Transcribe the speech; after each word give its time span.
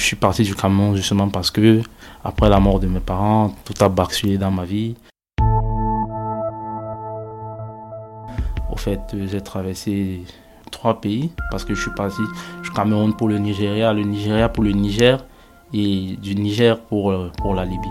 Je 0.00 0.06
suis 0.06 0.16
parti 0.16 0.44
du 0.44 0.54
Cameroun 0.54 0.96
justement 0.96 1.28
parce 1.28 1.50
que, 1.50 1.82
après 2.24 2.48
la 2.48 2.58
mort 2.58 2.80
de 2.80 2.86
mes 2.86 3.00
parents, 3.00 3.54
tout 3.66 3.74
a 3.84 3.88
basculé 3.90 4.38
dans 4.38 4.50
ma 4.50 4.64
vie. 4.64 4.96
Au 8.72 8.76
fait, 8.78 8.98
j'ai 9.30 9.42
traversé 9.42 10.22
trois 10.70 11.02
pays 11.02 11.30
parce 11.50 11.66
que 11.66 11.74
je 11.74 11.82
suis 11.82 11.90
parti 11.90 12.22
du 12.62 12.70
Cameroun 12.70 13.14
pour 13.14 13.28
le 13.28 13.36
Nigeria, 13.36 13.92
le 13.92 14.02
Nigeria 14.02 14.48
pour 14.48 14.64
le 14.64 14.72
Niger 14.72 15.22
et 15.74 16.16
du 16.16 16.34
Niger 16.34 16.80
pour, 16.80 17.14
pour 17.36 17.54
la 17.54 17.66
Libye. 17.66 17.90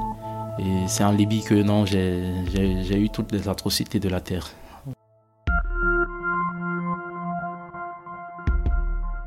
Et 0.57 0.87
c'est 0.87 1.03
en 1.03 1.11
Libye 1.11 1.43
que 1.43 1.61
non, 1.61 1.85
j'ai 1.85 2.97
eu 2.97 3.09
toutes 3.09 3.31
les 3.31 3.47
atrocités 3.47 3.99
de 3.99 4.09
la 4.09 4.19
terre. 4.19 4.47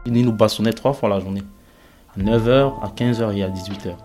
Il 0.04 0.12
nous 0.12 0.32
bastonnait 0.32 0.72
trois 0.72 0.92
fois 0.92 1.08
la 1.08 1.20
journée. 1.20 1.44
À 2.14 2.20
9h, 2.20 2.82
à 2.82 2.88
15h 2.88 3.34
et 3.36 3.42
à 3.42 3.48
18h. 3.48 3.96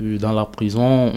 Euh, 0.00 0.18
dans 0.18 0.32
la 0.32 0.44
prison, 0.44 1.12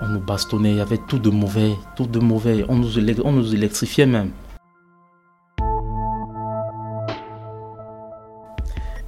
on 0.00 0.08
nous 0.08 0.20
bastonnait, 0.20 0.70
il 0.70 0.76
y 0.76 0.80
avait 0.80 1.00
tout 1.08 1.18
de 1.18 1.30
mauvais, 1.30 1.74
tout 1.96 2.06
de 2.06 2.20
mauvais. 2.20 2.64
On 2.68 2.76
nous, 2.76 2.98
on 3.24 3.32
nous 3.32 3.54
électrifiait 3.54 4.06
même. 4.06 4.30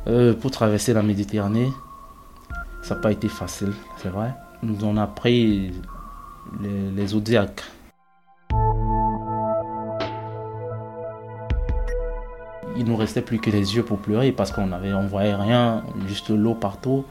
Euh, 0.08 0.34
pour 0.34 0.50
traverser 0.50 0.92
la 0.92 1.02
Méditerranée, 1.02 1.68
ça 2.82 2.96
n'a 2.96 3.00
pas 3.00 3.12
été 3.12 3.28
facile, 3.28 3.72
c'est 3.98 4.08
vrai. 4.08 4.34
Nous 4.64 4.84
on 4.84 4.96
a 4.96 5.06
pris 5.06 5.72
les, 6.60 6.90
les 6.90 7.06
Zodiacs. 7.06 7.62
Il 12.76 12.84
nous 12.84 12.96
restait 12.96 13.22
plus 13.22 13.38
que 13.38 13.50
les 13.50 13.76
yeux 13.76 13.82
pour 13.82 13.98
pleurer 13.98 14.32
parce 14.32 14.50
qu'on 14.50 14.72
avait, 14.72 14.92
on 14.92 15.06
voyait 15.06 15.34
rien, 15.34 15.82
juste 16.06 16.30
l'eau 16.30 16.54
partout. 16.54 17.04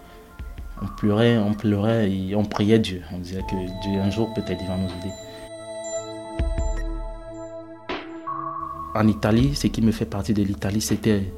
On 0.81 0.87
pleurait, 0.87 1.37
on 1.37 1.53
pleurait 1.53 2.11
et 2.11 2.35
on 2.35 2.43
priait 2.43 2.79
Dieu. 2.79 3.03
On 3.13 3.19
disait 3.19 3.41
que 3.41 3.55
Dieu 3.83 3.99
un 4.01 4.09
jour 4.09 4.33
peut-être 4.33 4.59
il 4.59 4.67
va 4.67 4.77
nous 4.77 4.87
aider. 4.87 5.13
En 8.95 9.07
Italie, 9.07 9.55
ce 9.55 9.67
qui 9.67 9.81
me 9.81 9.91
fait 9.91 10.05
partie 10.05 10.33
de 10.33 10.43
l'Italie, 10.43 10.81
c'était 10.81 11.31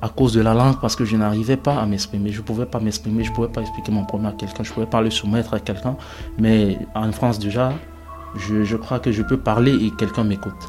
à 0.00 0.08
cause 0.08 0.32
de 0.34 0.40
la 0.40 0.54
langue 0.54 0.80
parce 0.80 0.96
que 0.96 1.04
je 1.04 1.16
n'arrivais 1.16 1.56
pas 1.56 1.76
à 1.76 1.86
m'exprimer. 1.86 2.30
Je 2.30 2.40
ne 2.40 2.44
pouvais 2.44 2.66
pas 2.66 2.80
m'exprimer, 2.80 3.24
je 3.24 3.30
ne 3.30 3.34
pouvais 3.34 3.48
pas 3.48 3.60
expliquer 3.60 3.92
mon 3.92 4.04
problème 4.04 4.32
à 4.32 4.32
quelqu'un, 4.32 4.62
je 4.62 4.70
ne 4.70 4.74
pouvais 4.74 4.86
pas 4.86 5.00
le 5.00 5.10
soumettre 5.10 5.54
à 5.54 5.60
quelqu'un. 5.60 5.96
Mais 6.38 6.78
en 6.94 7.10
France 7.12 7.38
déjà, 7.38 7.72
je, 8.36 8.64
je, 8.64 8.76
crois 8.76 9.00
que 9.00 9.12
je 9.12 9.22
peux 9.22 9.36
parler 9.36 9.72
et 9.72 9.90
quelqu'un 9.90 10.24
m'écoute. 10.24 10.68